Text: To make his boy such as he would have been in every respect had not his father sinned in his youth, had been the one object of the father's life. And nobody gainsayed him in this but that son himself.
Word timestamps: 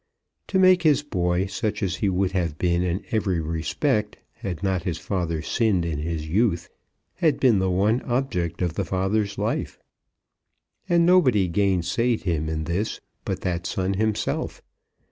To 0.47 0.57
make 0.57 0.81
his 0.81 1.03
boy 1.03 1.45
such 1.45 1.83
as 1.83 1.97
he 1.97 2.09
would 2.09 2.31
have 2.31 2.57
been 2.57 2.81
in 2.81 3.05
every 3.11 3.39
respect 3.39 4.17
had 4.37 4.63
not 4.63 4.81
his 4.81 4.97
father 4.97 5.43
sinned 5.43 5.85
in 5.85 5.99
his 5.99 6.27
youth, 6.27 6.69
had 7.17 7.39
been 7.39 7.59
the 7.59 7.69
one 7.69 8.01
object 8.01 8.63
of 8.63 8.73
the 8.73 8.83
father's 8.83 9.37
life. 9.37 9.77
And 10.89 11.05
nobody 11.05 11.47
gainsayed 11.47 12.23
him 12.23 12.49
in 12.49 12.63
this 12.63 12.99
but 13.25 13.41
that 13.41 13.67
son 13.67 13.93
himself. 13.93 14.63